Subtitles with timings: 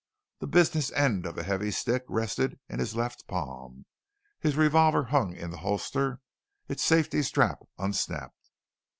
[0.39, 3.85] The business end of the heavy stick rested in his left palm.
[4.39, 6.21] His revolver hung in the holster,
[6.67, 8.49] its safety strap unsnapped.